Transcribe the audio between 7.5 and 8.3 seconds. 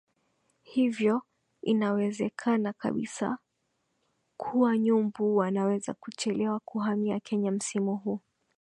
msimu huu